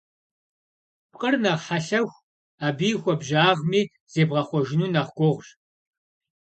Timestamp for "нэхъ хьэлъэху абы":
1.43-2.87